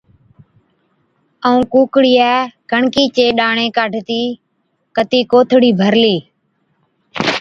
[1.47, 2.31] ائُون ڪُوڪڙِيئَي
[2.71, 4.21] ڪڻڪِي چي ڏاڻي ڪاڍتِي
[4.95, 6.17] ڪتِي ڪوٿڙِي ڀرلِي۔